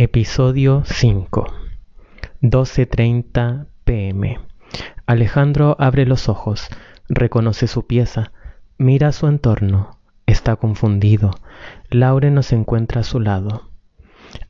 Episodio 0.00 0.84
5 0.84 1.44
12.30 2.40 3.66
pm 3.82 4.38
Alejandro 5.06 5.74
abre 5.80 6.06
los 6.06 6.28
ojos, 6.28 6.68
reconoce 7.08 7.66
su 7.66 7.88
pieza, 7.88 8.30
mira 8.78 9.10
su 9.10 9.26
entorno, 9.26 9.98
está 10.24 10.54
confundido. 10.54 11.32
Lauren 11.90 12.34
no 12.34 12.44
se 12.44 12.54
encuentra 12.54 13.00
a 13.00 13.02
su 13.02 13.18
lado. 13.18 13.72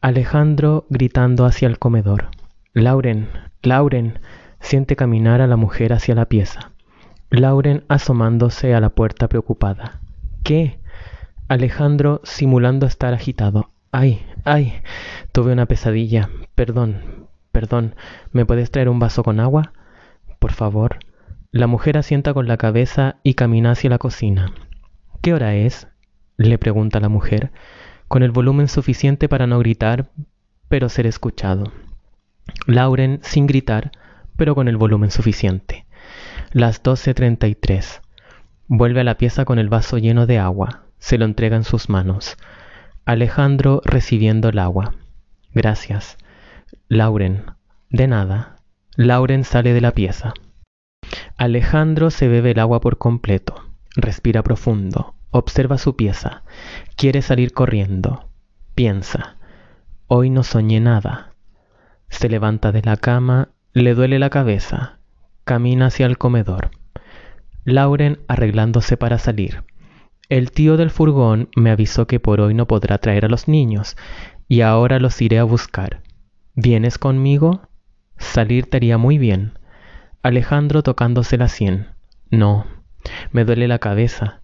Alejandro 0.03 0.85
gritando 0.91 1.47
hacia 1.47 1.67
el 1.67 1.79
comedor. 1.79 2.27
Lauren, 2.75 3.31
Lauren, 3.63 4.19
siente 4.61 4.97
caminar 4.97 5.41
a 5.41 5.47
la 5.47 5.57
mujer 5.57 5.95
hacia 5.95 6.15
la 6.15 6.27
pieza. 6.27 6.73
Lauren 7.31 7.87
asomándose 7.89 8.75
a 8.75 8.81
la 8.81 8.91
puerta 8.91 9.29
preocupada. 9.29 10.03
¿Qué? 10.43 10.79
Alejandro 11.49 12.21
simulando 12.23 12.85
estar 12.85 13.15
agitado. 13.15 13.71
Ay, 13.91 14.23
ay, 14.45 14.75
tuve 15.33 15.53
una 15.53 15.67
pesadilla. 15.67 16.29
Perdón, 16.55 17.29
perdón. 17.53 17.95
¿Me 18.33 18.45
puedes 18.45 18.71
traer 18.71 18.89
un 18.89 18.99
vaso 18.99 19.23
con 19.23 19.41
agua? 19.41 19.73
Por 20.39 20.53
favor. 20.53 20.99
La 21.51 21.67
mujer 21.67 21.97
asienta 21.97 22.35
con 22.35 22.47
la 22.47 22.59
cabeza 22.59 23.17
y 23.23 23.35
camina 23.35 23.71
hacia 23.71 23.91
la 23.91 23.99
cocina. 23.99 24.53
¿Qué 25.23 25.33
hora 25.33 25.55
es? 25.55 25.89
le 26.37 26.57
pregunta 26.59 27.01
la 27.01 27.09
mujer, 27.09 27.51
con 28.07 28.23
el 28.23 28.31
volumen 28.31 28.69
suficiente 28.69 29.29
para 29.29 29.47
no 29.47 29.59
gritar, 29.59 30.11
pero 30.69 30.89
ser 30.89 31.07
escuchado. 31.07 31.73
Lauren 32.67 33.19
sin 33.23 33.47
gritar, 33.47 33.91
pero 34.37 34.55
con 34.55 34.69
el 34.69 34.77
volumen 34.77 35.11
suficiente. 35.11 35.87
Las 36.53 36.83
12.33. 36.83 38.01
Vuelve 38.69 39.01
a 39.01 39.05
la 39.05 39.17
pieza 39.17 39.45
con 39.45 39.59
el 39.59 39.69
vaso 39.69 39.99
lleno 39.99 40.27
de 40.27 40.39
agua. 40.39 40.85
Se 40.99 41.19
lo 41.19 41.25
entrega 41.25 41.57
en 41.57 41.65
sus 41.65 41.89
manos. 41.89 42.37
Alejandro 43.09 43.81
recibiendo 43.87 44.51
el 44.51 44.59
agua. 44.59 44.93
Gracias. 45.55 46.19
Lauren. 46.89 47.47
De 47.89 48.07
nada. 48.07 48.57
Lauren 48.97 49.45
sale 49.45 49.73
de 49.73 49.81
la 49.81 49.93
pieza. 49.93 50.35
Alejandro 51.39 52.11
se 52.11 52.29
bebe 52.29 52.51
el 52.51 52.59
agua 52.59 52.83
por 52.83 52.99
completo. 52.99 53.65
Respira 53.97 54.43
profundo. 54.43 55.15
Observa 55.31 55.79
su 55.79 55.97
pieza. 55.97 56.43
Quiere 56.97 57.23
salir 57.23 57.55
corriendo. 57.55 58.29
Piensa. 58.75 59.39
Hoy 60.07 60.29
no 60.29 60.43
soñé 60.43 60.79
nada. 60.79 61.33
Se 62.11 62.29
levanta 62.29 62.73
de 62.73 62.83
la 62.83 62.99
cama. 62.99 63.49
Le 63.73 63.95
duele 63.95 64.19
la 64.19 64.29
cabeza. 64.29 64.99
Camina 65.45 65.87
hacia 65.87 66.05
el 66.05 66.19
comedor. 66.19 66.73
Lauren 67.65 68.19
arreglándose 68.29 68.99
para 68.99 69.17
salir. 69.17 69.65
El 70.29 70.51
tío 70.51 70.77
del 70.77 70.91
furgón 70.91 71.49
me 71.57 71.71
avisó 71.71 72.07
que 72.07 72.21
por 72.21 72.41
hoy 72.41 72.53
no 72.53 72.67
podrá 72.67 72.99
traer 72.99 73.25
a 73.25 73.29
los 73.29 73.49
niños, 73.49 73.97
y 74.47 74.61
ahora 74.61 74.99
los 74.99 75.21
iré 75.23 75.39
a 75.39 75.45
buscar. 75.45 76.03
¿Vienes 76.55 76.99
conmigo? 76.99 77.69
Salir 78.19 78.69
te 78.69 78.77
haría 78.77 78.99
muy 78.99 79.17
bien. 79.17 79.59
Alejandro 80.23 80.83
tocándose 80.83 81.39
la 81.39 81.49
sien. 81.49 81.87
No, 82.31 82.67
me 83.33 83.45
duele 83.45 83.69
la 83.69 83.79
cabeza. 83.79 84.43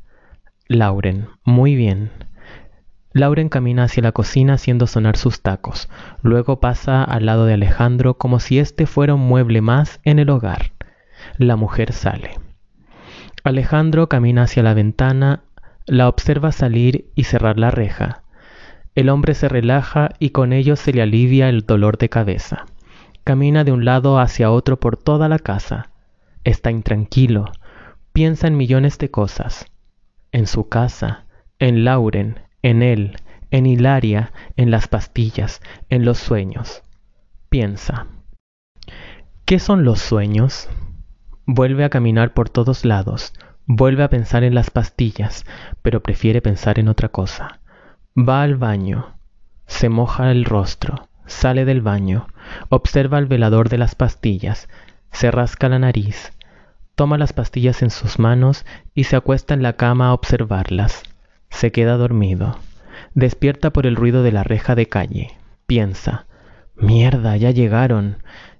Lauren, 0.68 1.28
muy 1.44 1.74
bien. 1.74 2.10
Lauren 3.12 3.50
camina 3.50 3.84
hacia 3.84 4.02
la 4.02 4.12
cocina 4.12 4.54
haciendo 4.54 4.86
sonar 4.86 5.18
sus 5.18 5.42
tacos. 5.42 5.90
Luego 6.22 6.60
pasa 6.60 7.04
al 7.04 7.26
lado 7.26 7.44
de 7.44 7.54
Alejandro 7.54 8.16
como 8.16 8.40
si 8.40 8.58
este 8.58 8.86
fuera 8.86 9.14
un 9.14 9.20
mueble 9.20 9.60
más 9.60 10.00
en 10.02 10.18
el 10.18 10.30
hogar. 10.30 10.72
La 11.36 11.56
mujer 11.56 11.92
sale. 11.92 12.38
Alejandro 13.44 14.08
camina 14.08 14.44
hacia 14.44 14.62
la 14.62 14.72
ventana 14.72 15.42
la 15.86 16.08
observa 16.08 16.52
salir 16.52 17.10
y 17.14 17.24
cerrar 17.24 17.58
la 17.58 17.70
reja. 17.70 18.22
El 18.94 19.08
hombre 19.08 19.34
se 19.34 19.48
relaja 19.48 20.10
y 20.18 20.30
con 20.30 20.52
ello 20.52 20.76
se 20.76 20.92
le 20.92 21.02
alivia 21.02 21.48
el 21.48 21.66
dolor 21.66 21.98
de 21.98 22.08
cabeza. 22.08 22.66
Camina 23.24 23.64
de 23.64 23.72
un 23.72 23.84
lado 23.84 24.18
hacia 24.18 24.50
otro 24.50 24.78
por 24.78 24.96
toda 24.96 25.28
la 25.28 25.38
casa. 25.38 25.90
Está 26.44 26.70
intranquilo. 26.70 27.46
Piensa 28.12 28.46
en 28.46 28.56
millones 28.56 28.98
de 28.98 29.10
cosas. 29.10 29.66
En 30.30 30.46
su 30.46 30.68
casa, 30.68 31.24
en 31.58 31.84
Lauren, 31.84 32.40
en 32.62 32.82
él, 32.82 33.16
en 33.50 33.66
Hilaria, 33.66 34.32
en 34.56 34.70
las 34.70 34.88
pastillas, 34.88 35.60
en 35.88 36.04
los 36.04 36.18
sueños. 36.18 36.82
Piensa. 37.48 38.06
¿Qué 39.44 39.58
son 39.58 39.84
los 39.84 40.00
sueños? 40.00 40.68
Vuelve 41.46 41.84
a 41.84 41.90
caminar 41.90 42.32
por 42.32 42.48
todos 42.48 42.84
lados, 42.84 43.32
Vuelve 43.66 44.02
a 44.02 44.10
pensar 44.10 44.44
en 44.44 44.54
las 44.54 44.70
pastillas, 44.70 45.46
pero 45.82 46.02
prefiere 46.02 46.42
pensar 46.42 46.78
en 46.78 46.88
otra 46.88 47.08
cosa. 47.08 47.60
Va 48.16 48.42
al 48.42 48.56
baño, 48.56 49.16
se 49.66 49.88
moja 49.88 50.30
el 50.30 50.44
rostro, 50.44 51.08
sale 51.26 51.64
del 51.64 51.80
baño, 51.80 52.26
observa 52.68 53.18
el 53.18 53.26
velador 53.26 53.70
de 53.70 53.78
las 53.78 53.94
pastillas, 53.94 54.68
se 55.10 55.30
rasca 55.30 55.68
la 55.68 55.78
nariz, 55.78 56.32
toma 56.94 57.18
las 57.18 57.32
pastillas 57.32 57.82
en 57.82 57.90
sus 57.90 58.18
manos 58.18 58.66
y 58.94 59.04
se 59.04 59.16
acuesta 59.16 59.54
en 59.54 59.62
la 59.62 59.74
cama 59.74 60.08
a 60.08 60.12
observarlas. 60.12 61.02
Se 61.48 61.72
queda 61.72 61.96
dormido. 61.96 62.58
Despierta 63.14 63.72
por 63.72 63.86
el 63.86 63.96
ruido 63.96 64.22
de 64.22 64.32
la 64.32 64.44
reja 64.44 64.74
de 64.74 64.86
calle. 64.86 65.38
Piensa, 65.66 66.26
mierda, 66.76 67.36
ya 67.36 67.50
llegaron. 67.50 68.18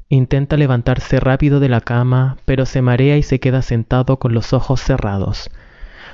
Intenta 0.09 0.57
levantarse 0.57 1.19
rápido 1.19 1.61
de 1.61 1.69
la 1.69 1.81
cama, 1.81 2.37
pero 2.45 2.67
se 2.67 2.83
marea 2.83 3.17
y 3.17 3.23
se 3.23 3.41
queda 3.41 3.63
sentado 3.63 4.19
con 4.19 4.35
los 4.35 4.53
ojos 4.53 4.81
cerrados. 4.81 5.51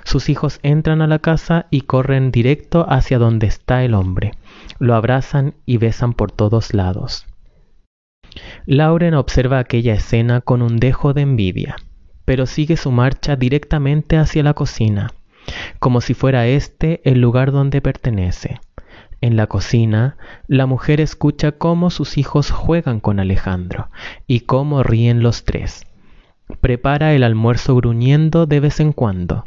Sus 0.04 0.28
hijos 0.28 0.60
entran 0.62 1.02
a 1.02 1.06
la 1.06 1.18
casa 1.18 1.66
y 1.70 1.82
corren 1.82 2.30
directo 2.30 2.86
hacia 2.88 3.18
donde 3.18 3.46
está 3.46 3.84
el 3.84 3.94
hombre. 3.94 4.32
Lo 4.78 4.94
abrazan 4.94 5.54
y 5.66 5.76
besan 5.76 6.14
por 6.14 6.32
todos 6.32 6.72
lados. 6.72 7.26
Lauren 8.66 9.14
observa 9.14 9.58
aquella 9.58 9.94
escena 9.94 10.40
con 10.40 10.62
un 10.62 10.78
dejo 10.78 11.12
de 11.12 11.22
envidia, 11.22 11.76
pero 12.24 12.46
sigue 12.46 12.76
su 12.76 12.92
marcha 12.92 13.36
directamente 13.36 14.16
hacia 14.16 14.42
la 14.42 14.54
cocina, 14.54 15.12
como 15.80 16.00
si 16.00 16.14
fuera 16.14 16.46
este 16.46 17.00
el 17.04 17.20
lugar 17.20 17.50
donde 17.50 17.82
pertenece. 17.82 18.60
En 19.20 19.36
la 19.36 19.46
cocina, 19.46 20.16
la 20.46 20.66
mujer 20.66 21.00
escucha 21.00 21.52
cómo 21.52 21.90
sus 21.90 22.16
hijos 22.16 22.50
juegan 22.50 23.00
con 23.00 23.20
Alejandro 23.20 23.90
y 24.26 24.40
cómo 24.40 24.82
ríen 24.82 25.22
los 25.22 25.44
tres. 25.44 25.84
Prepara 26.60 27.12
el 27.12 27.22
almuerzo 27.22 27.76
gruñendo 27.76 28.46
de 28.46 28.60
vez 28.60 28.80
en 28.80 28.92
cuando, 28.92 29.44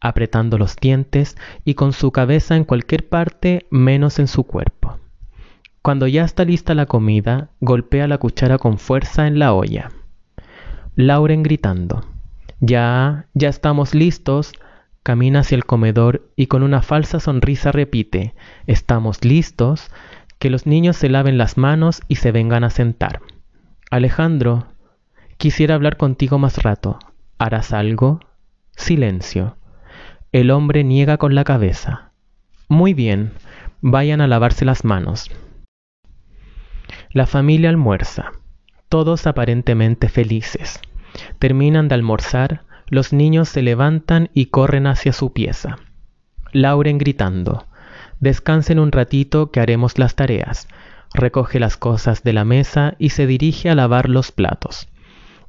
apretando 0.00 0.58
los 0.58 0.76
dientes 0.76 1.36
y 1.64 1.74
con 1.74 1.92
su 1.92 2.10
cabeza 2.10 2.56
en 2.56 2.64
cualquier 2.64 3.08
parte 3.08 3.66
menos 3.70 4.18
en 4.18 4.26
su 4.26 4.44
cuerpo. 4.44 4.98
Cuando 5.82 6.06
ya 6.08 6.24
está 6.24 6.44
lista 6.44 6.74
la 6.74 6.86
comida, 6.86 7.50
golpea 7.60 8.08
la 8.08 8.18
cuchara 8.18 8.58
con 8.58 8.78
fuerza 8.78 9.26
en 9.28 9.38
la 9.38 9.52
olla. 9.52 9.90
Lauren 10.96 11.42
gritando. 11.42 12.04
Ya, 12.60 13.26
ya 13.34 13.48
estamos 13.48 13.94
listos, 13.94 14.52
Camina 15.02 15.40
hacia 15.40 15.56
el 15.56 15.64
comedor 15.64 16.30
y 16.36 16.46
con 16.46 16.62
una 16.62 16.80
falsa 16.80 17.18
sonrisa 17.18 17.72
repite, 17.72 18.34
estamos 18.66 19.24
listos, 19.24 19.90
que 20.38 20.50
los 20.50 20.66
niños 20.66 20.96
se 20.96 21.08
laven 21.08 21.38
las 21.38 21.56
manos 21.56 22.02
y 22.08 22.16
se 22.16 22.30
vengan 22.30 22.62
a 22.62 22.70
sentar. 22.70 23.20
Alejandro, 23.90 24.66
quisiera 25.38 25.74
hablar 25.74 25.96
contigo 25.96 26.38
más 26.38 26.62
rato. 26.62 26.98
¿Harás 27.38 27.72
algo? 27.72 28.20
Silencio. 28.76 29.56
El 30.30 30.50
hombre 30.50 30.84
niega 30.84 31.16
con 31.18 31.34
la 31.34 31.44
cabeza. 31.44 32.12
Muy 32.68 32.94
bien, 32.94 33.32
vayan 33.80 34.20
a 34.20 34.28
lavarse 34.28 34.64
las 34.64 34.84
manos. 34.84 35.30
La 37.10 37.26
familia 37.26 37.68
almuerza, 37.68 38.32
todos 38.88 39.26
aparentemente 39.26 40.08
felices. 40.08 40.80
Terminan 41.38 41.88
de 41.88 41.96
almorzar, 41.96 42.64
los 42.92 43.14
niños 43.14 43.48
se 43.48 43.62
levantan 43.62 44.28
y 44.34 44.46
corren 44.46 44.86
hacia 44.86 45.14
su 45.14 45.32
pieza. 45.32 45.78
Lauren 46.52 46.98
gritando, 46.98 47.64
Descansen 48.20 48.78
un 48.78 48.92
ratito 48.92 49.50
que 49.50 49.60
haremos 49.60 49.98
las 49.98 50.14
tareas. 50.14 50.68
Recoge 51.14 51.58
las 51.58 51.78
cosas 51.78 52.22
de 52.22 52.34
la 52.34 52.44
mesa 52.44 52.94
y 52.98 53.08
se 53.08 53.26
dirige 53.26 53.70
a 53.70 53.74
lavar 53.74 54.10
los 54.10 54.30
platos. 54.30 54.88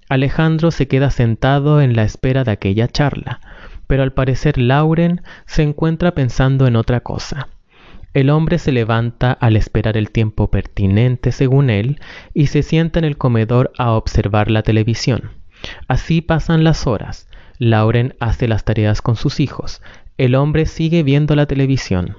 Alejandro 0.08 0.72
se 0.72 0.88
queda 0.88 1.12
sentado 1.12 1.82
en 1.82 1.98
la 1.98 2.04
espera 2.04 2.46
de 2.46 2.52
aquella 2.52 2.88
charla, 2.88 3.42
pero 3.88 4.04
al 4.04 4.14
parecer 4.14 4.58
Lauren 4.58 5.22
se 5.46 5.64
encuentra 5.64 6.16
pensando 6.16 6.66
en 6.66 6.78
otra 6.78 7.02
cosa. 7.02 7.50
El 8.14 8.30
hombre 8.30 8.58
se 8.58 8.72
levanta 8.72 9.34
al 9.34 9.58
esperar 9.58 9.98
el 9.98 10.12
tiempo 10.12 10.50
pertinente 10.50 11.34
según 11.34 11.70
él 11.70 12.00
y 12.34 12.48
se 12.48 12.64
sienta 12.64 13.00
en 13.00 13.06
el 13.06 13.18
comedor 13.18 13.74
a 13.78 13.92
observar 13.92 14.50
la 14.50 14.64
televisión. 14.64 15.32
Así 15.90 16.22
pasan 16.22 16.64
las 16.64 16.88
horas. 16.88 17.28
Lauren 17.60 18.16
hace 18.20 18.48
las 18.48 18.64
tareas 18.64 19.02
con 19.02 19.16
sus 19.16 19.40
hijos. 19.40 19.82
El 20.18 20.36
hombre 20.36 20.66
sigue 20.66 21.04
viendo 21.04 21.36
la 21.36 21.46
televisión. 21.46 22.18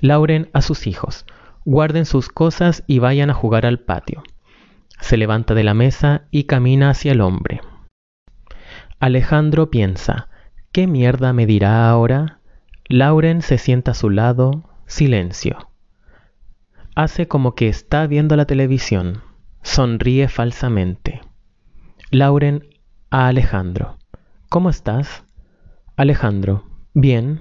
Lauren 0.00 0.50
a 0.52 0.62
sus 0.62 0.86
hijos. 0.86 1.26
Guarden 1.64 2.06
sus 2.06 2.28
cosas 2.28 2.84
y 2.86 2.98
vayan 2.98 3.30
a 3.30 3.34
jugar 3.34 3.66
al 3.66 3.80
patio. 3.80 4.22
Se 5.00 5.16
levanta 5.16 5.54
de 5.54 5.64
la 5.64 5.74
mesa 5.74 6.24
y 6.30 6.44
camina 6.44 6.90
hacia 6.90 7.12
el 7.12 7.20
hombre. 7.20 7.60
Alejandro 8.98 9.70
piensa, 9.70 10.28
¿qué 10.72 10.86
mierda 10.86 11.32
me 11.32 11.46
dirá 11.46 11.88
ahora? 11.88 12.40
Lauren 12.88 13.40
se 13.40 13.56
sienta 13.56 13.92
a 13.92 13.94
su 13.94 14.10
lado, 14.10 14.64
silencio. 14.86 15.70
Hace 16.94 17.28
como 17.28 17.54
que 17.54 17.68
está 17.68 18.06
viendo 18.06 18.36
la 18.36 18.46
televisión. 18.46 19.22
Sonríe 19.62 20.28
falsamente. 20.28 21.20
Lauren 22.10 22.68
a 23.10 23.28
Alejandro. 23.28 23.99
¿Cómo 24.50 24.68
estás? 24.68 25.22
Alejandro. 25.96 26.64
Bien. 26.92 27.38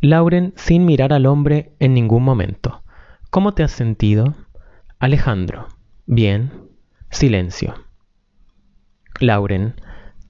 Lauren 0.00 0.52
sin 0.54 0.84
mirar 0.84 1.12
al 1.12 1.26
hombre 1.26 1.74
en 1.80 1.92
ningún 1.92 2.22
momento. 2.22 2.84
¿Cómo 3.30 3.52
te 3.52 3.64
has 3.64 3.72
sentido? 3.72 4.36
Alejandro. 5.00 5.66
Bien. 6.06 6.52
Silencio. 7.10 7.74
Lauren. 9.18 9.74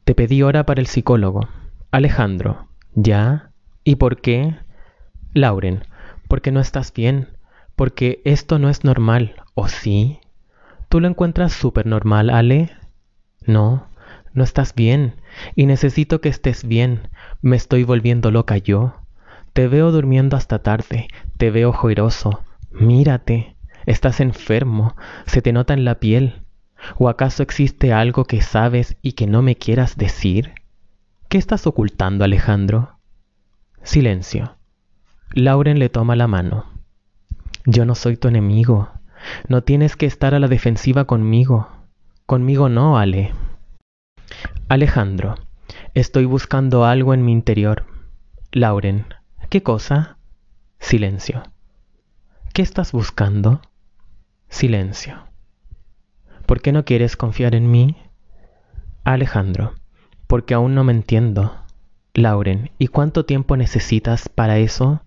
Te 0.05 0.15
pedí 0.15 0.41
hora 0.41 0.65
para 0.65 0.81
el 0.81 0.87
psicólogo. 0.87 1.47
Alejandro. 1.91 2.71
¿Ya? 2.95 3.51
¿Y 3.85 3.97
por 3.97 4.23
qué? 4.23 4.57
Lauren. 5.35 5.85
Porque 6.29 6.51
no 6.51 6.61
estás 6.61 6.95
bien. 6.95 7.29
Porque 7.77 8.23
esto 8.25 8.59
no 8.59 8.71
es 8.71 8.85
normal. 8.85 9.35
¿O 9.53 9.69
sí? 9.69 10.19
¿Tú 10.89 10.99
lo 10.99 11.09
encuentras 11.09 11.53
súper 11.53 11.85
normal, 11.85 12.31
Ale? 12.31 12.71
No, 13.47 13.90
no 14.33 14.45
estás 14.45 14.75
bien. 14.75 15.15
Y 15.55 15.67
necesito 15.67 16.21
que 16.21 16.29
estés 16.29 16.65
bien. 16.65 17.09
Me 17.43 17.57
estoy 17.57 17.85
volviendo 17.85 18.31
loca 18.31 18.57
yo. 18.59 18.95
Te 19.53 19.69
veo 19.69 19.91
durmiendo 19.91 20.37
hasta 20.37 20.61
tarde. 20.61 21.09
Te 21.37 21.51
veo 21.51 21.73
joiroso. 21.73 22.41
Mírate. 22.71 23.57
Estás 23.87 24.21
enfermo. 24.21 24.95
Se 25.27 25.43
te 25.43 25.53
nota 25.53 25.75
en 25.75 25.85
la 25.85 25.97
piel. 25.97 26.43
¿O 26.99 27.09
acaso 27.09 27.43
existe 27.43 27.93
algo 27.93 28.25
que 28.25 28.41
sabes 28.41 28.97
y 29.03 29.13
que 29.13 29.27
no 29.27 29.43
me 29.43 29.57
quieras 29.57 29.97
decir? 29.97 30.55
¿Qué 31.29 31.39
estás 31.39 31.67
ocultando, 31.67 32.25
Alejandro? 32.25 32.99
Silencio. 33.83 34.57
Lauren 35.33 35.79
le 35.79 35.89
toma 35.89 36.17
la 36.17 36.27
mano. 36.27 36.67
Yo 37.67 37.85
no 37.85 37.95
soy 37.95 38.17
tu 38.17 38.29
enemigo. 38.29 38.89
No 39.49 39.63
tienes 39.63 39.97
que 39.97 40.07
estar 40.07 40.35
a 40.35 40.41
la 40.41 40.49
defensiva 40.49 41.05
conmigo. 41.05 41.69
Conmigo 42.27 42.69
no, 42.69 42.99
Ale. 42.99 43.33
Alejandro. 44.71 45.35
Estoy 45.95 46.27
buscando 46.27 46.85
algo 46.85 47.13
en 47.13 47.25
mi 47.25 47.33
interior. 47.33 47.87
Lauren. 48.53 49.05
¿Qué 49.49 49.65
cosa? 49.65 50.17
Silencio. 50.79 51.43
¿Qué 52.53 52.63
estás 52.63 52.93
buscando? 52.93 53.63
Silencio. 54.49 55.25
¿Por 56.47 56.61
qué 56.61 56.71
no 56.71 56.85
quieres 56.85 57.17
confiar 57.17 57.57
en 57.57 57.69
mí? 57.69 57.97
Alejandro. 59.03 59.75
Porque 60.29 60.55
aún 60.55 60.77
no 60.77 60.85
me 60.85 60.93
entiendo. 60.93 61.65
Lauren. 62.15 62.71
¿Y 62.79 62.87
cuánto 62.87 63.25
tiempo 63.25 63.57
necesitas 63.57 64.29
para 64.29 64.59
eso? 64.59 65.03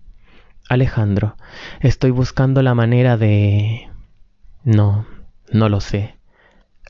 Alejandro. 0.68 1.36
Estoy 1.80 2.10
buscando 2.10 2.60
la 2.60 2.74
manera 2.74 3.16
de... 3.16 3.88
No, 4.62 5.06
no 5.50 5.70
lo 5.70 5.80
sé. 5.80 6.18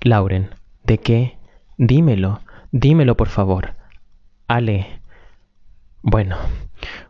Lauren. 0.00 0.50
¿De 0.82 0.98
qué? 0.98 1.38
Dímelo, 1.78 2.40
dímelo 2.74 3.16
por 3.16 3.28
favor. 3.28 3.76
Ale. 4.48 5.00
Bueno, 6.02 6.36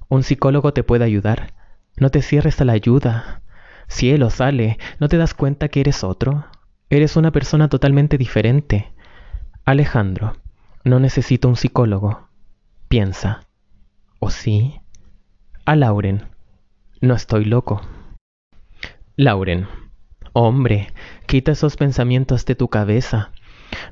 un 0.08 0.22
psicólogo 0.22 0.72
te 0.75 0.84
puede 0.84 1.05
ayudar. 1.05 1.55
No 1.96 2.11
te 2.11 2.20
cierres 2.20 2.61
a 2.61 2.64
la 2.64 2.75
ayuda. 2.75 3.40
Cielo, 3.88 4.28
sale. 4.31 4.78
¿No 5.00 5.08
te 5.08 5.16
das 5.16 5.32
cuenta 5.32 5.69
que 5.69 5.81
eres 5.81 6.05
otro? 6.05 6.44
Eres 6.90 7.16
una 7.16 7.32
persona 7.32 7.69
totalmente 7.69 8.19
diferente. 8.19 8.93
Alejandro, 9.64 10.37
no 10.84 11.00
necesito 11.00 11.49
un 11.49 11.56
psicólogo. 11.56 12.28
Piensa. 12.88 13.46
¿O 14.20 14.28
sí? 14.31 14.81
A 15.64 15.76
Lauren. 15.76 16.28
No 17.00 17.14
estoy 17.14 17.46
loco. 17.46 17.81
Lauren. 19.17 19.67
Hombre, 20.34 20.93
quita 21.26 21.52
esos 21.52 21.76
pensamientos 21.76 22.44
de 22.44 22.55
tu 22.55 22.69
cabeza. 22.69 23.32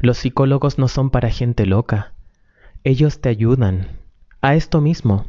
Los 0.01 0.19
psicólogos 0.19 0.79
no 0.79 0.89
son 0.89 1.11
para 1.11 1.31
gente 1.31 1.67
loca. 1.67 2.13
Ellos 2.85 3.21
te 3.21 3.29
ayudan. 3.29 4.01
A 4.41 4.55
esto 4.55 4.81
mismo. 4.81 5.27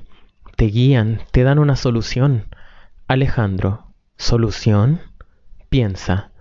Te 0.55 0.65
guían, 0.65 1.21
te 1.31 1.43
dan 1.43 1.59
una 1.59 1.75
solución. 1.75 2.45
Alejandro, 3.07 3.87
¿solución? 4.17 5.01
Piensa. 5.69 6.31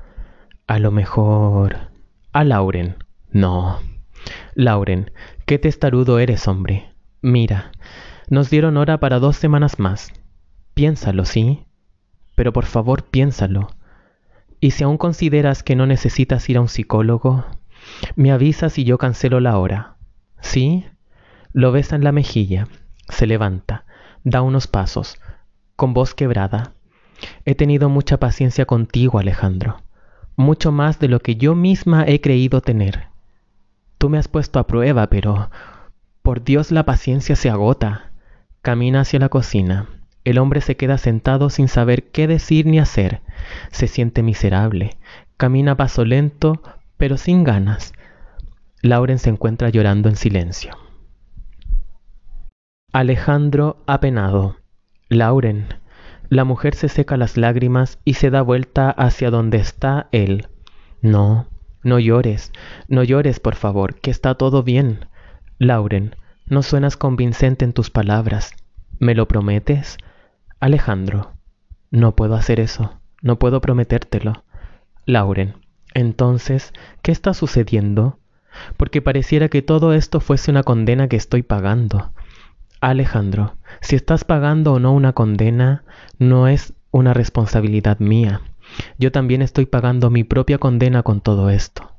A 0.66 0.78
lo 0.78 0.90
mejor... 0.90 1.90
A 2.32 2.44
Lauren. 2.44 2.96
No. 3.30 3.78
Lauren, 4.54 5.10
qué 5.46 5.58
testarudo 5.58 6.18
eres, 6.18 6.48
hombre. 6.48 6.92
Mira, 7.20 7.72
nos 8.28 8.48
dieron 8.50 8.76
hora 8.76 8.98
para 9.00 9.18
dos 9.18 9.36
semanas 9.36 9.78
más. 9.78 10.12
Piénsalo, 10.74 11.24
¿sí? 11.24 11.66
Pero 12.34 12.52
por 12.52 12.64
favor, 12.64 13.04
piénsalo. 13.04 13.68
Y 14.60 14.70
si 14.70 14.84
aún 14.84 14.96
consideras 14.96 15.62
que 15.62 15.76
no 15.76 15.86
necesitas 15.86 16.48
ir 16.48 16.56
a 16.56 16.60
un 16.60 16.68
psicólogo, 16.68 17.44
me 18.16 18.32
avisas 18.32 18.78
y 18.78 18.84
yo 18.84 18.98
cancelo 18.98 19.40
la 19.40 19.58
hora. 19.58 19.96
¿Sí? 20.40 20.84
Lo 21.52 21.72
besa 21.72 21.96
en 21.96 22.04
la 22.04 22.12
mejilla. 22.12 22.68
Se 23.08 23.26
levanta. 23.26 23.84
Da 24.24 24.42
unos 24.42 24.66
pasos. 24.66 25.20
Con 25.76 25.94
voz 25.94 26.14
quebrada. 26.14 26.72
He 27.44 27.54
tenido 27.54 27.88
mucha 27.88 28.18
paciencia 28.18 28.66
contigo, 28.66 29.18
Alejandro. 29.18 29.82
Mucho 30.36 30.72
más 30.72 30.98
de 30.98 31.08
lo 31.08 31.20
que 31.20 31.36
yo 31.36 31.54
misma 31.54 32.04
he 32.06 32.20
creído 32.20 32.60
tener. 32.60 33.08
Tú 33.98 34.08
me 34.08 34.18
has 34.18 34.28
puesto 34.28 34.58
a 34.58 34.66
prueba, 34.66 35.08
pero... 35.08 35.50
Por 36.22 36.44
Dios 36.44 36.70
la 36.70 36.84
paciencia 36.84 37.36
se 37.36 37.50
agota. 37.50 38.12
Camina 38.62 39.00
hacia 39.00 39.18
la 39.18 39.28
cocina. 39.28 39.88
El 40.24 40.38
hombre 40.38 40.60
se 40.60 40.76
queda 40.76 40.98
sentado 40.98 41.50
sin 41.50 41.66
saber 41.68 42.10
qué 42.10 42.28
decir 42.28 42.66
ni 42.66 42.78
hacer. 42.78 43.20
Se 43.70 43.88
siente 43.88 44.22
miserable. 44.22 44.96
Camina 45.36 45.72
a 45.72 45.76
paso 45.76 46.04
lento, 46.04 46.62
pero 47.02 47.16
sin 47.16 47.42
ganas. 47.42 47.92
Lauren 48.80 49.18
se 49.18 49.28
encuentra 49.28 49.70
llorando 49.70 50.08
en 50.08 50.14
silencio. 50.14 50.70
Alejandro 52.92 53.82
apenado. 53.88 54.58
Lauren. 55.08 55.66
La 56.28 56.44
mujer 56.44 56.76
se 56.76 56.88
seca 56.88 57.16
las 57.16 57.36
lágrimas 57.36 57.98
y 58.04 58.14
se 58.14 58.30
da 58.30 58.40
vuelta 58.40 58.88
hacia 58.88 59.32
donde 59.32 59.58
está 59.58 60.06
él. 60.12 60.46
No, 61.00 61.48
no 61.82 61.98
llores, 61.98 62.52
no 62.86 63.02
llores, 63.02 63.40
por 63.40 63.56
favor, 63.56 63.96
que 63.96 64.12
está 64.12 64.36
todo 64.36 64.62
bien. 64.62 65.06
Lauren, 65.58 66.14
no 66.46 66.62
suenas 66.62 66.96
convincente 66.96 67.64
en 67.64 67.72
tus 67.72 67.90
palabras. 67.90 68.52
¿Me 69.00 69.16
lo 69.16 69.26
prometes? 69.26 69.96
Alejandro, 70.60 71.32
no 71.90 72.14
puedo 72.14 72.36
hacer 72.36 72.60
eso, 72.60 73.00
no 73.22 73.40
puedo 73.40 73.60
prometértelo. 73.60 74.44
Lauren, 75.04 75.56
entonces, 75.94 76.72
¿qué 77.02 77.12
está 77.12 77.34
sucediendo? 77.34 78.18
Porque 78.76 79.02
pareciera 79.02 79.48
que 79.48 79.62
todo 79.62 79.92
esto 79.92 80.20
fuese 80.20 80.50
una 80.50 80.62
condena 80.62 81.08
que 81.08 81.16
estoy 81.16 81.42
pagando. 81.42 82.12
Alejandro, 82.80 83.56
si 83.80 83.96
estás 83.96 84.24
pagando 84.24 84.74
o 84.74 84.78
no 84.78 84.92
una 84.92 85.12
condena, 85.12 85.84
no 86.18 86.48
es 86.48 86.74
una 86.90 87.14
responsabilidad 87.14 87.98
mía. 88.00 88.40
Yo 88.98 89.12
también 89.12 89.42
estoy 89.42 89.66
pagando 89.66 90.10
mi 90.10 90.24
propia 90.24 90.58
condena 90.58 91.02
con 91.02 91.20
todo 91.20 91.50
esto. 91.50 91.92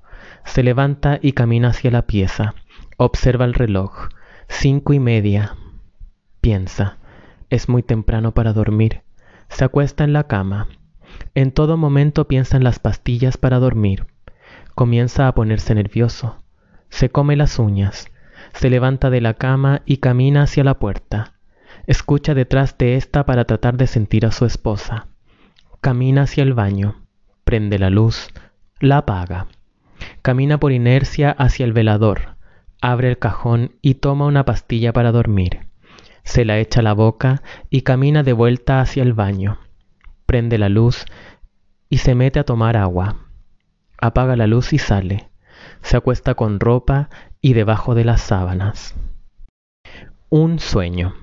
Se 0.46 0.64
levanta 0.64 1.20
y 1.22 1.34
camina 1.34 1.70
hacia 1.70 1.92
la 1.92 2.04
pieza. 2.04 2.56
Observa 2.98 3.46
el 3.46 3.54
reloj. 3.54 4.10
Cinco 4.48 4.94
y 4.94 5.00
media. 5.00 5.56
Piensa. 6.42 6.98
Es 7.50 7.70
muy 7.70 7.84
temprano 7.84 8.34
para 8.34 8.54
dormir. 8.54 9.02
Se 9.50 9.64
acuesta 9.64 10.04
en 10.04 10.14
la 10.14 10.26
cama. 10.26 10.68
En 11.36 11.52
todo 11.52 11.78
momento 11.78 12.28
piensa 12.28 12.58
en 12.58 12.64
las 12.64 12.80
pastillas 12.80 13.38
para 13.38 13.60
dormir. 13.60 14.06
Comienza 14.76 15.28
a 15.28 15.34
ponerse 15.34 15.74
nervioso. 15.76 16.38
Se 16.90 17.10
come 17.10 17.36
las 17.36 17.60
uñas. 17.60 18.08
Se 18.54 18.70
levanta 18.70 19.10
de 19.10 19.22
la 19.22 19.34
cama 19.34 19.82
y 19.86 19.98
camina 19.98 20.44
hacia 20.44 20.64
la 20.64 20.80
puerta. 20.80 21.34
Escucha 21.88 22.34
detrás 22.34 22.78
de 22.78 22.96
ésta 22.96 23.26
para 23.26 23.46
tratar 23.46 23.78
de 23.78 23.88
sentir 23.88 24.26
a 24.26 24.32
su 24.32 24.46
esposa. 24.46 25.08
Camina 25.82 26.24
hacia 26.24 26.44
el 26.44 26.54
baño. 26.54 27.04
Prende 27.44 27.80
la 27.80 27.90
luz. 27.90 28.30
La 28.80 29.00
apaga. 29.00 29.48
Camina 30.22 30.60
por 30.60 30.72
inercia 30.72 31.32
hacia 31.32 31.66
el 31.66 31.74
velador. 31.74 32.36
Abre 32.82 33.10
el 33.10 33.18
cajón 33.18 33.72
y 33.82 33.96
toma 33.96 34.26
una 34.26 34.46
pastilla 34.46 34.94
para 34.94 35.12
dormir 35.12 35.62
se 36.24 36.46
la 36.46 36.60
echa 36.60 36.80
a 36.80 36.84
la 36.84 36.94
boca 36.94 37.44
y 37.70 37.82
camina 37.82 38.24
de 38.24 38.34
vuelta 38.34 38.82
hacia 38.82 39.04
el 39.04 39.14
baño. 39.14 39.60
Prende 40.26 40.58
la 40.58 40.70
luz 40.70 41.06
y 41.90 42.00
se 42.00 42.16
mete 42.16 42.40
a 42.40 42.44
tomar 42.44 42.78
agua. 42.78 43.18
Apaga 44.00 44.36
la 44.36 44.48
luz 44.48 44.74
y 44.74 44.80
sale. 44.80 45.30
Se 45.82 45.98
acuesta 45.98 46.36
con 46.36 46.60
ropa 46.60 47.10
y 47.42 47.54
debajo 47.54 47.96
de 47.96 48.06
las 48.06 48.22
sábanas. 48.22 48.96
Un 50.30 50.60
sueño. 50.60 51.14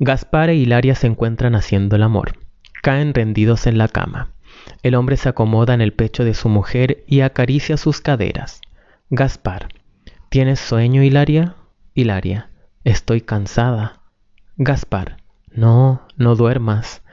Gaspar 0.00 0.50
e 0.50 0.56
Hilaria 0.56 0.94
se 0.94 1.06
encuentran 1.06 1.54
haciendo 1.54 1.96
el 1.96 2.02
amor. 2.02 2.38
Caen 2.82 3.14
rendidos 3.14 3.66
en 3.66 3.78
la 3.78 3.88
cama. 3.88 4.32
El 4.82 4.94
hombre 4.94 5.16
se 5.16 5.28
acomoda 5.28 5.74
en 5.74 5.80
el 5.80 5.92
pecho 5.92 6.24
de 6.24 6.34
su 6.34 6.48
mujer 6.48 7.04
y 7.06 7.20
acaricia 7.20 7.76
sus 7.76 8.00
caderas. 8.00 8.60
Gaspar. 9.10 9.68
¿Tienes 10.28 10.58
sueño, 10.58 11.02
Hilaria? 11.02 11.54
Hilaria. 11.94 12.50
Estoy 12.82 13.20
cansada. 13.20 14.00
Gaspar. 14.56 15.18
No, 15.52 16.02
no 16.16 16.34
duermas. 16.34 17.03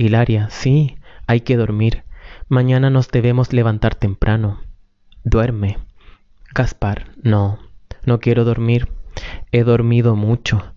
Hilaria. 0.00 0.48
Sí, 0.48 0.96
hay 1.26 1.42
que 1.42 1.58
dormir. 1.58 2.04
Mañana 2.48 2.88
nos 2.88 3.10
debemos 3.10 3.52
levantar 3.52 3.94
temprano. 3.94 4.62
Duerme. 5.24 5.76
Gaspar, 6.54 7.10
no, 7.22 7.58
no 8.06 8.18
quiero 8.18 8.44
dormir. 8.44 8.88
He 9.52 9.62
dormido 9.62 10.16
mucho. 10.16 10.72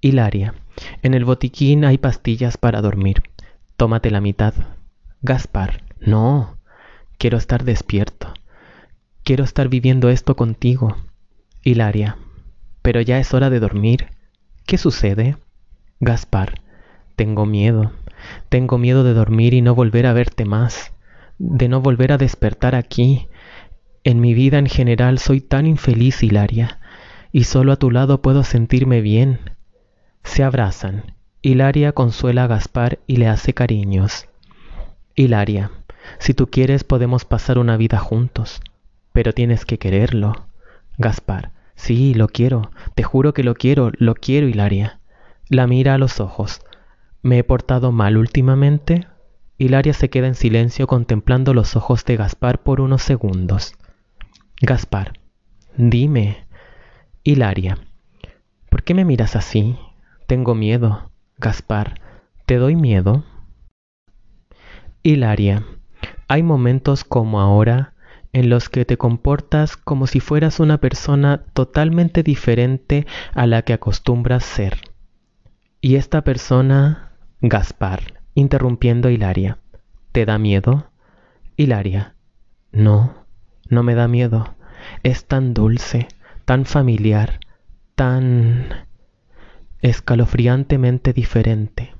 Hilaria, 0.00 0.54
en 1.02 1.12
el 1.12 1.26
botiquín 1.26 1.84
hay 1.84 1.98
pastillas 1.98 2.56
para 2.56 2.80
dormir. 2.80 3.22
Tómate 3.76 4.10
la 4.10 4.22
mitad. 4.22 4.54
Gaspar, 5.20 5.84
no, 6.00 6.56
quiero 7.18 7.36
estar 7.36 7.64
despierto. 7.64 8.32
Quiero 9.24 9.44
estar 9.44 9.68
viviendo 9.68 10.08
esto 10.08 10.36
contigo. 10.36 10.96
Hilaria, 11.62 12.16
pero 12.80 13.02
ya 13.02 13.18
es 13.18 13.34
hora 13.34 13.50
de 13.50 13.60
dormir. 13.60 14.06
¿Qué 14.64 14.78
sucede? 14.78 15.36
Gaspar, 16.00 16.62
tengo 17.14 17.44
miedo. 17.44 17.92
Tengo 18.48 18.78
miedo 18.78 19.04
de 19.04 19.14
dormir 19.14 19.54
y 19.54 19.62
no 19.62 19.74
volver 19.74 20.06
a 20.06 20.12
verte 20.12 20.44
más, 20.44 20.92
de 21.38 21.68
no 21.68 21.80
volver 21.80 22.12
a 22.12 22.18
despertar 22.18 22.74
aquí. 22.74 23.28
En 24.04 24.20
mi 24.20 24.34
vida 24.34 24.58
en 24.58 24.66
general 24.66 25.18
soy 25.18 25.40
tan 25.40 25.66
infeliz, 25.66 26.22
Hilaria, 26.22 26.78
y 27.32 27.44
solo 27.44 27.72
a 27.72 27.76
tu 27.76 27.90
lado 27.90 28.22
puedo 28.22 28.44
sentirme 28.44 29.00
bien. 29.00 29.38
Se 30.22 30.42
abrazan. 30.42 31.14
Hilaria 31.42 31.92
consuela 31.92 32.44
a 32.44 32.46
Gaspar 32.46 32.98
y 33.06 33.16
le 33.16 33.28
hace 33.28 33.52
cariños. 33.52 34.28
Hilaria, 35.14 35.70
si 36.18 36.34
tú 36.34 36.46
quieres 36.48 36.84
podemos 36.84 37.24
pasar 37.24 37.58
una 37.58 37.76
vida 37.76 37.98
juntos, 37.98 38.60
pero 39.12 39.32
tienes 39.32 39.64
que 39.64 39.78
quererlo. 39.78 40.46
Gaspar, 40.96 41.50
sí, 41.74 42.14
lo 42.14 42.28
quiero, 42.28 42.70
te 42.94 43.02
juro 43.02 43.34
que 43.34 43.44
lo 43.44 43.54
quiero, 43.54 43.90
lo 43.98 44.14
quiero, 44.14 44.48
Hilaria. 44.48 45.00
La 45.48 45.66
mira 45.66 45.94
a 45.94 45.98
los 45.98 46.20
ojos. 46.20 46.60
¿Me 47.24 47.38
he 47.38 47.42
portado 47.42 47.90
mal 47.90 48.18
últimamente? 48.18 49.06
Hilaria 49.56 49.94
se 49.94 50.10
queda 50.10 50.26
en 50.26 50.34
silencio 50.34 50.86
contemplando 50.86 51.54
los 51.54 51.74
ojos 51.74 52.04
de 52.04 52.16
Gaspar 52.18 52.62
por 52.62 52.82
unos 52.82 53.00
segundos. 53.00 53.72
Gaspar, 54.60 55.18
dime. 55.74 56.46
Hilaria, 57.22 57.78
¿por 58.68 58.82
qué 58.82 58.92
me 58.92 59.06
miras 59.06 59.36
así? 59.36 59.78
Tengo 60.26 60.54
miedo. 60.54 61.10
Gaspar, 61.38 61.98
¿te 62.44 62.56
doy 62.56 62.76
miedo? 62.76 63.24
Hilaria, 65.02 65.64
hay 66.28 66.42
momentos 66.42 67.04
como 67.04 67.40
ahora 67.40 67.94
en 68.34 68.50
los 68.50 68.68
que 68.68 68.84
te 68.84 68.98
comportas 68.98 69.78
como 69.78 70.06
si 70.06 70.20
fueras 70.20 70.60
una 70.60 70.76
persona 70.76 71.46
totalmente 71.54 72.22
diferente 72.22 73.06
a 73.32 73.46
la 73.46 73.62
que 73.62 73.72
acostumbras 73.72 74.44
ser. 74.44 74.82
Y 75.80 75.96
esta 75.96 76.22
persona, 76.22 77.03
Gaspar, 77.46 78.22
interrumpiendo 78.32 79.08
a 79.08 79.12
Hilaria, 79.12 79.58
¿te 80.12 80.24
da 80.24 80.38
miedo? 80.38 80.90
Hilaria, 81.58 82.14
no, 82.72 83.26
no 83.68 83.82
me 83.82 83.94
da 83.94 84.08
miedo. 84.08 84.54
Es 85.02 85.26
tan 85.26 85.52
dulce, 85.52 86.08
tan 86.46 86.64
familiar, 86.64 87.40
tan 87.96 88.86
escalofriantemente 89.82 91.12
diferente. 91.12 91.94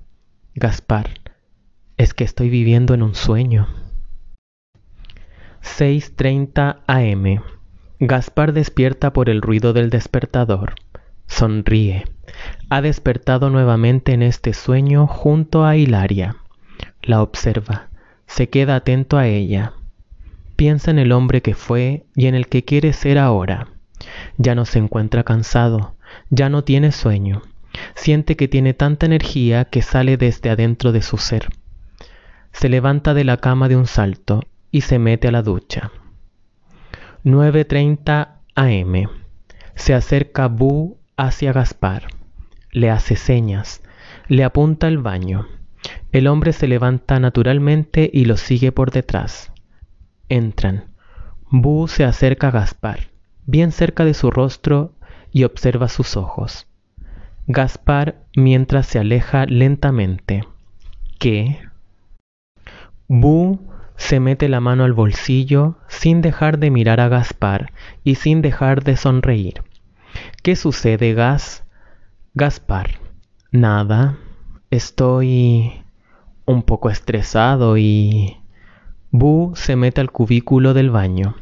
Gaspar, 0.54 1.10
es 1.98 2.14
que 2.14 2.24
estoy 2.24 2.48
viviendo 2.48 2.94
en 2.94 3.02
un 3.02 3.14
sueño. 3.14 3.68
6.30 5.60 6.78
am. 6.86 7.42
Gaspar 8.00 8.54
despierta 8.54 9.12
por 9.12 9.28
el 9.28 9.42
ruido 9.42 9.74
del 9.74 9.90
despertador. 9.90 10.76
Sonríe. 11.26 12.13
Ha 12.70 12.82
despertado 12.82 13.50
nuevamente 13.50 14.12
en 14.12 14.22
este 14.22 14.54
sueño 14.54 15.06
junto 15.06 15.64
a 15.64 15.76
Hilaria. 15.76 16.36
La 17.02 17.22
observa. 17.22 17.88
Se 18.26 18.48
queda 18.48 18.76
atento 18.76 19.18
a 19.18 19.26
ella. 19.26 19.74
Piensa 20.56 20.90
en 20.90 20.98
el 20.98 21.12
hombre 21.12 21.42
que 21.42 21.54
fue 21.54 22.06
y 22.14 22.26
en 22.26 22.34
el 22.34 22.48
que 22.48 22.64
quiere 22.64 22.92
ser 22.92 23.18
ahora. 23.18 23.68
Ya 24.38 24.54
no 24.54 24.64
se 24.64 24.78
encuentra 24.78 25.24
cansado, 25.24 25.96
ya 26.30 26.48
no 26.48 26.64
tiene 26.64 26.92
sueño. 26.92 27.42
Siente 27.94 28.36
que 28.36 28.48
tiene 28.48 28.74
tanta 28.74 29.06
energía 29.06 29.64
que 29.64 29.82
sale 29.82 30.16
desde 30.16 30.50
adentro 30.50 30.92
de 30.92 31.02
su 31.02 31.18
ser. 31.18 31.48
Se 32.52 32.68
levanta 32.68 33.14
de 33.14 33.24
la 33.24 33.38
cama 33.38 33.68
de 33.68 33.76
un 33.76 33.86
salto 33.86 34.42
y 34.70 34.82
se 34.82 34.98
mete 34.98 35.28
a 35.28 35.32
la 35.32 35.42
ducha. 35.42 35.90
9.30 37.24 38.28
am. 38.54 39.08
Se 39.74 39.94
acerca 39.94 40.48
Bu 40.48 40.98
hacia 41.16 41.52
Gaspar. 41.52 42.06
Le 42.75 42.90
hace 42.90 43.16
señas. 43.16 43.83
Le 44.28 44.45
apunta 44.45 44.88
el 44.88 44.99
baño. 44.99 45.47
El 46.12 46.26
hombre 46.26 46.52
se 46.52 46.69
levanta 46.69 47.21
naturalmente 47.21 48.11
y 48.12 48.26
lo 48.26 48.37
sigue 48.37 48.73
por 48.73 48.90
detrás. 48.90 49.52
Entran. 50.28 50.87
Bu 51.50 51.87
se 51.87 52.04
acerca 52.04 52.49
a 52.49 52.50
Gaspar, 52.50 53.11
bien 53.47 53.71
cerca 53.71 54.04
de 54.04 54.12
su 54.12 54.31
rostro, 54.31 54.93
y 55.31 55.45
observa 55.45 55.88
sus 55.88 56.16
ojos. 56.16 56.66
Gaspar 57.47 58.25
mientras 58.37 58.87
se 58.87 58.99
aleja 58.99 59.47
lentamente. 59.47 60.45
¿Qué? 61.19 61.59
Bu 63.07 63.61
se 63.97 64.19
mete 64.19 64.49
la 64.49 64.61
mano 64.61 64.85
al 64.85 64.93
bolsillo 64.93 65.78
sin 65.88 66.23
dejar 66.23 66.59
de 66.59 66.71
mirar 66.71 67.00
a 67.00 67.09
Gaspar 67.09 67.73
y 68.02 68.16
sin 68.16 68.43
dejar 68.43 68.83
de 68.83 68.97
sonreír. 68.97 69.62
¿Qué 70.43 70.57
sucede, 70.57 71.14
Gas? 71.14 71.63
Gaspar. 72.36 72.98
Nada. 73.52 74.18
Estoy 74.70 75.72
un 76.46 76.64
poco 76.64 76.90
estresado 76.90 77.78
y... 77.78 78.38
Bu 79.12 79.52
se 79.54 79.76
mete 79.76 80.00
al 80.00 80.10
cubículo 80.10 80.74
del 80.74 80.90
baño. 80.90 81.36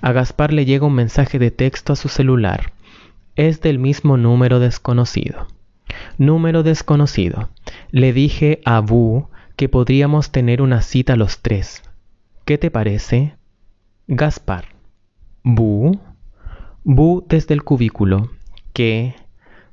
A 0.00 0.12
Gaspar 0.12 0.52
le 0.52 0.64
llega 0.64 0.86
un 0.86 0.94
mensaje 0.94 1.40
de 1.40 1.50
texto 1.50 1.92
a 1.92 1.96
su 1.96 2.08
celular. 2.08 2.72
Es 3.34 3.60
del 3.62 3.80
mismo 3.80 4.16
número 4.16 4.60
desconocido. 4.60 5.48
Número 6.18 6.62
desconocido. 6.62 7.48
Le 7.90 8.12
dije 8.12 8.60
a 8.64 8.78
Bu 8.78 9.30
que 9.56 9.68
podríamos 9.68 10.30
tener 10.30 10.62
una 10.62 10.82
cita 10.82 11.16
los 11.16 11.40
tres. 11.40 11.82
¿Qué 12.44 12.58
te 12.58 12.70
parece? 12.70 13.34
Gaspar. 14.06 14.66
Bu. 15.42 15.98
Bu 16.84 17.24
desde 17.28 17.54
el 17.54 17.64
cubículo, 17.64 18.30
que 18.72 19.16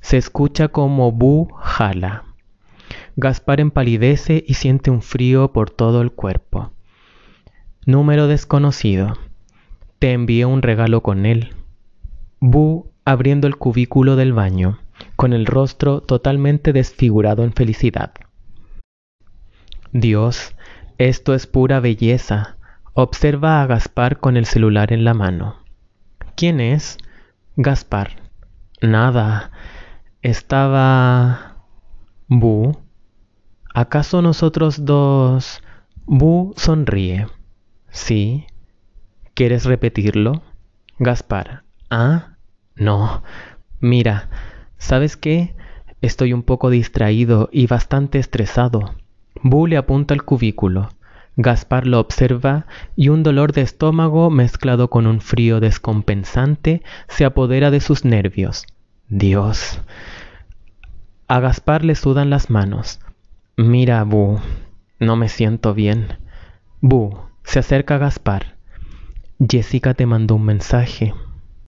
se 0.02 0.18
escucha 0.18 0.68
como 0.68 1.12
Bu 1.12 1.50
jala. 1.62 2.24
Gaspar 3.16 3.60
empalidece 3.60 4.44
y 4.48 4.56
siente 4.56 4.92
un 4.92 5.02
frío 5.02 5.54
por 5.54 5.70
todo 5.70 6.02
el 6.02 6.12
cuerpo. 6.12 6.72
Número 7.86 8.28
desconocido. 8.28 9.14
Te 10.00 10.14
envié 10.14 10.46
un 10.46 10.62
regalo 10.62 11.02
con 11.02 11.25
él. 11.25 11.54
Bu 12.40 12.92
abriendo 13.06 13.48
el 13.48 13.56
cubículo 13.58 14.16
del 14.16 14.34
baño, 14.34 14.80
con 15.16 15.34
el 15.34 15.46
rostro 15.46 16.02
totalmente 16.02 16.74
desfigurado 16.74 17.44
en 17.44 17.54
felicidad. 17.54 18.12
Dios, 19.94 20.56
esto 20.98 21.34
es 21.34 21.48
pura 21.48 21.80
belleza. 21.80 22.58
Observa 22.94 23.62
a 23.62 23.68
Gaspar 23.68 24.20
con 24.20 24.36
el 24.36 24.46
celular 24.46 24.92
en 24.92 25.04
la 25.04 25.14
mano. 25.14 25.58
¿Quién 26.36 26.60
es? 26.60 26.98
Gaspar. 27.56 28.18
Nada. 28.82 29.52
Estaba... 30.25 31.58
Bu. 32.27 32.75
¿Acaso 33.75 34.24
nosotros 34.24 34.84
dos... 34.84 35.62
Bu 36.08 36.55
sonríe. 36.58 37.27
Sí. 37.91 38.48
¿Quieres 39.36 39.65
repetirlo? 39.65 40.41
Gaspar. 40.98 41.62
¿Ah? 41.91 42.38
No. 42.74 43.22
Mira, 43.79 44.32
¿sabes 44.79 45.15
qué? 45.15 45.55
Estoy 46.01 46.34
un 46.34 46.41
poco 46.41 46.72
distraído 46.72 47.48
y 47.51 47.67
bastante 47.67 48.17
estresado. 48.17 48.96
Bu 49.44 49.67
le 49.67 49.77
apunta 49.77 50.15
al 50.15 50.24
cubículo. 50.24 50.89
Gaspar 51.36 51.86
lo 51.86 52.00
observa 52.00 52.65
y 52.96 53.10
un 53.10 53.22
dolor 53.22 53.53
de 53.53 53.62
estómago 53.62 54.32
mezclado 54.32 54.89
con 54.89 55.05
un 55.05 55.22
frío 55.22 55.60
descompensante 55.60 56.82
se 57.10 57.25
apodera 57.25 57.70
de 57.70 57.79
sus 57.79 58.05
nervios. 58.05 58.65
Dios. 59.08 59.80
A 61.28 61.40
Gaspar 61.40 61.86
le 61.86 61.94
sudan 61.94 62.32
las 62.32 62.50
manos. 62.50 63.00
Mira, 63.56 64.04
Bu, 64.04 64.40
no 65.00 65.16
me 65.16 65.30
siento 65.30 65.76
bien. 65.76 66.18
Bu, 66.82 67.20
se 67.44 67.60
acerca 67.60 67.96
a 67.96 68.00
Gaspar. 68.00 68.58
Jessica 69.40 69.94
te 69.94 70.08
mandó 70.08 70.36
un 70.36 70.46
mensaje. 70.46 71.14